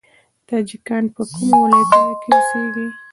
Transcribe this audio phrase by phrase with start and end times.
[0.47, 2.87] تاجکان په کومو ولایتونو کې اوسیږي؟